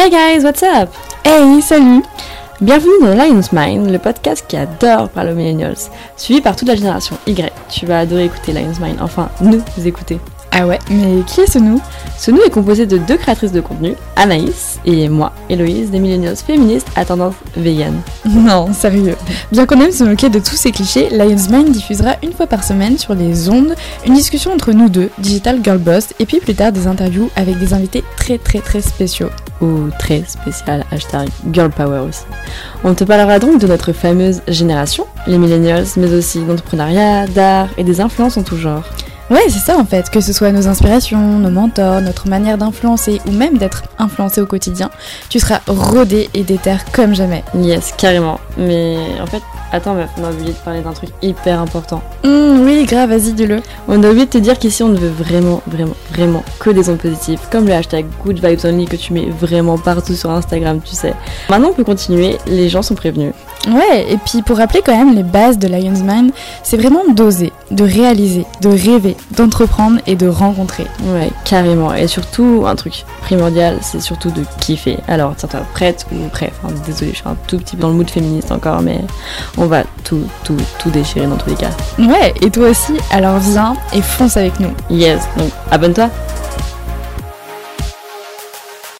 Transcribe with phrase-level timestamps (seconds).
[0.00, 0.90] Hey guys, what's up?
[1.24, 2.04] Hey, salut
[2.60, 5.74] Bienvenue dans Lion's Mind, le podcast qui adore parler aux millennials,
[6.16, 7.52] suivi par toute la génération Y.
[7.68, 10.20] Tu vas adorer écouter Lion's Mind, enfin nous écouter.
[10.52, 11.80] Ah ouais, mais qui est ce nous
[12.16, 16.36] Ce nous est composé de deux créatrices de contenu, Anaïs et moi, Héloïse, des millennials
[16.36, 17.94] féministes à tendance vegan.
[18.26, 19.16] Non, sérieux.
[19.52, 22.64] Bien qu'on aime se moquer de tous ces clichés, Lion's Mind diffusera une fois par
[22.64, 23.74] semaine sur les ondes
[24.06, 27.58] une discussion entre nous deux, Digital Girl Boss, et puis plus tard des interviews avec
[27.58, 29.30] des invités très très très spéciaux.
[29.60, 32.22] Ou très spécial, hashtag Girl Power aussi.
[32.84, 37.84] On te parlera donc de notre fameuse génération, les millennials, mais aussi d'entrepreneuriat, d'art et
[37.84, 38.84] des influences en tout genre.
[39.30, 43.20] Ouais, c'est ça en fait, que ce soit nos inspirations, nos mentors, notre manière d'influencer
[43.26, 44.90] ou même d'être influencé au quotidien,
[45.28, 47.44] tu seras rodé et déter comme jamais.
[47.54, 48.40] Yes, carrément.
[48.56, 52.02] Mais en fait, attends, meuf, on a oublié de parler d'un truc hyper important.
[52.24, 53.60] Hum, oui, grave, vas-y, dis-le.
[53.86, 56.88] On a oublié de te dire qu'ici on ne veut vraiment, vraiment, vraiment que des
[56.88, 60.80] ondes positives, comme le hashtag Good Vibes Only que tu mets vraiment partout sur Instagram,
[60.82, 61.12] tu sais.
[61.50, 63.34] Maintenant on peut continuer, les gens sont prévenus.
[63.66, 66.30] Ouais, et puis pour rappeler quand même les bases de Lion's Mind,
[66.62, 70.86] c'est vraiment d'oser, de réaliser, de rêver, d'entreprendre et de rencontrer.
[71.04, 71.92] Ouais, carrément.
[71.92, 74.98] Et surtout, un truc primordial, c'est surtout de kiffer.
[75.08, 76.52] Alors, tiens-toi prête ou prêt?
[76.62, 79.00] Enfin, désolé, je suis un tout petit peu dans le mood féministe encore, mais
[79.56, 81.70] on va tout, tout, tout déchirer dans tous les cas.
[81.98, 84.70] Ouais, et toi aussi, alors viens et fonce avec nous.
[84.88, 86.08] Yes, donc abonne-toi.